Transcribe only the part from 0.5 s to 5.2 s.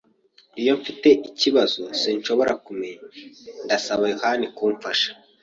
Iyo mfite ikibazo sinshobora kumenya, ndasaba yohani kumfasha.